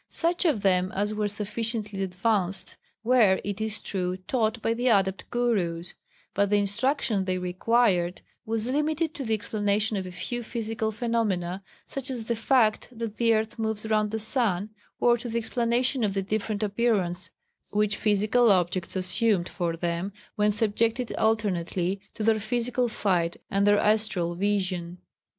[0.09, 5.29] Such of them as were sufficiently advanced were, it is true, taught by the Adept
[5.29, 5.93] Gurus,
[6.33, 11.61] but the instruction they required was limited to the explanation of a few physical phenomena,
[11.85, 16.03] such as the fact that the earth moves round the sun, or to the explanation
[16.03, 17.29] of the different appearance
[17.69, 23.77] which physical objects assumed for them when subjected alternately to their physical sight and their
[23.77, 24.97] astral vision.